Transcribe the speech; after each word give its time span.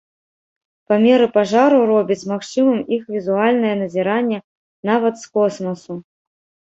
Памеры 0.91 1.25
пажараў 1.35 1.81
робяць 1.91 2.27
магчымым 2.31 2.79
іх 2.97 3.03
візуальнае 3.15 3.73
назіранне 3.81 4.39
нават 4.91 5.13
з 5.25 5.31
космасу. 5.39 5.93